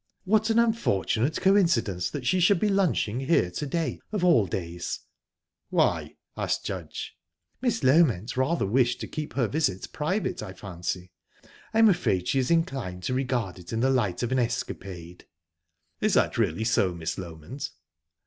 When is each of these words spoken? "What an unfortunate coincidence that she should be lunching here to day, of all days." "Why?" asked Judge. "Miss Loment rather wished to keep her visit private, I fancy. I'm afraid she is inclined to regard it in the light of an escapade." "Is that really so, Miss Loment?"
"What 0.23 0.49
an 0.49 0.57
unfortunate 0.57 1.39
coincidence 1.39 2.09
that 2.09 2.25
she 2.25 2.39
should 2.39 2.59
be 2.59 2.69
lunching 2.69 3.19
here 3.19 3.51
to 3.51 3.65
day, 3.67 4.01
of 4.11 4.23
all 4.25 4.47
days." 4.47 5.01
"Why?" 5.69 6.15
asked 6.35 6.65
Judge. 6.65 7.15
"Miss 7.61 7.83
Loment 7.83 8.35
rather 8.35 8.65
wished 8.65 8.99
to 9.01 9.07
keep 9.07 9.33
her 9.33 9.47
visit 9.47 9.91
private, 9.93 10.41
I 10.41 10.53
fancy. 10.53 11.11
I'm 11.71 11.87
afraid 11.87 12.27
she 12.27 12.39
is 12.39 12.49
inclined 12.49 13.03
to 13.03 13.13
regard 13.13 13.59
it 13.59 13.71
in 13.71 13.81
the 13.81 13.91
light 13.91 14.23
of 14.23 14.31
an 14.31 14.39
escapade." 14.39 15.27
"Is 15.99 16.15
that 16.15 16.35
really 16.35 16.63
so, 16.63 16.95
Miss 16.95 17.19
Loment?" 17.19 17.69